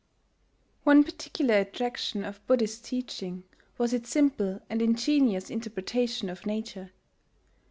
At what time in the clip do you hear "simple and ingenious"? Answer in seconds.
4.09-5.51